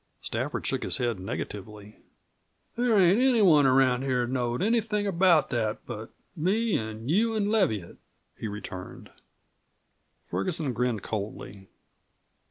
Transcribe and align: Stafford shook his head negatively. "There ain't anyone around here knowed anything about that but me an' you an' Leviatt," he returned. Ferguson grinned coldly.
Stafford 0.19 0.65
shook 0.65 0.81
his 0.81 0.97
head 0.97 1.19
negatively. 1.19 1.97
"There 2.75 2.97
ain't 2.99 3.21
anyone 3.21 3.67
around 3.67 4.01
here 4.01 4.25
knowed 4.25 4.63
anything 4.63 5.05
about 5.05 5.51
that 5.51 5.85
but 5.85 6.09
me 6.35 6.75
an' 6.75 7.07
you 7.07 7.35
an' 7.35 7.49
Leviatt," 7.51 7.97
he 8.35 8.47
returned. 8.47 9.11
Ferguson 10.25 10.73
grinned 10.73 11.03
coldly. 11.03 11.67